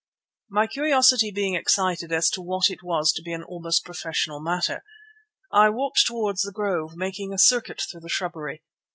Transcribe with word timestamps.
My 0.49 0.65
curiosity 0.65 1.29
being 1.29 1.53
excited 1.53 2.11
as 2.11 2.31
to 2.31 2.41
what 2.41 2.65
was 2.81 3.11
to 3.13 3.21
be 3.21 3.33
an 3.33 3.43
almost 3.43 3.85
professional 3.85 4.39
matter, 4.39 4.83
I 5.51 5.69
walked 5.69 6.07
towards 6.07 6.41
the 6.41 6.51
grove, 6.51 6.95
making 6.95 7.31
a 7.31 7.37
circuit 7.37 7.79
through 7.87 8.07
a 8.07 8.09
shrubbery. 8.09 8.63